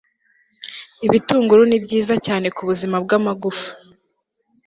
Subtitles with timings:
[1.07, 3.69] ibitunguru ni byiza cyane ku buzima bw'amagufa